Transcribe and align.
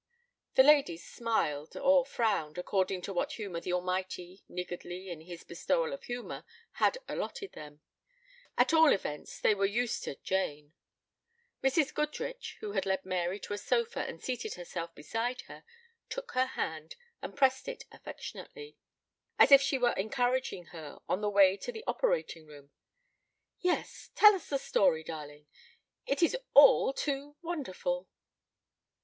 The 0.55 0.63
ladies 0.63 1.05
smiled 1.07 1.77
or 1.77 2.03
frowned, 2.07 2.57
according 2.57 3.03
to 3.03 3.13
what 3.13 3.33
humor 3.33 3.59
the 3.61 3.71
Almighty, 3.73 4.43
niggardly 4.49 5.11
in 5.11 5.21
his 5.21 5.43
bestowal 5.43 5.93
of 5.93 6.05
humor, 6.05 6.43
had 6.71 6.97
allotted 7.07 7.51
them. 7.51 7.81
At 8.57 8.73
all 8.73 8.91
events 8.93 9.39
they 9.39 9.53
were 9.53 9.67
used 9.67 10.03
to 10.05 10.15
"Jane." 10.15 10.73
Mrs. 11.63 11.93
Goodrich, 11.93 12.57
who 12.61 12.71
had 12.71 12.87
led 12.87 13.05
Mary 13.05 13.39
to 13.41 13.53
a 13.53 13.59
sofa 13.59 13.99
and 13.99 14.19
seated 14.19 14.55
herself 14.55 14.95
beside 14.95 15.41
her, 15.41 15.63
took 16.09 16.31
her 16.31 16.47
hand 16.47 16.95
and 17.21 17.37
pressed 17.37 17.67
it 17.67 17.83
affectionately, 17.91 18.77
as 19.37 19.51
if 19.51 19.61
she 19.61 19.77
were 19.77 19.93
encouraging 19.93 20.65
her 20.73 20.97
on 21.07 21.21
the 21.21 21.29
way 21.29 21.55
to 21.57 21.71
the 21.71 21.83
operating 21.85 22.47
room. 22.47 22.71
"Yes, 23.59 24.09
tell 24.15 24.33
us 24.33 24.49
the 24.49 24.57
story, 24.57 25.03
darling. 25.03 25.45
It 26.07 26.23
is 26.23 26.35
all 26.55 26.91
too 26.91 27.35
wonderful!" 27.43 28.09